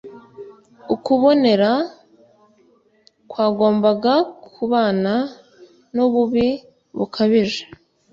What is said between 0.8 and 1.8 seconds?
ukubonera